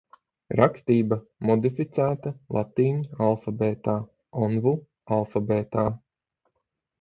[0.59, 1.17] Rakstība
[1.49, 3.95] modificētā latīņu alfabētā–
[4.47, 4.75] Onvu
[5.19, 5.85] alfabētā.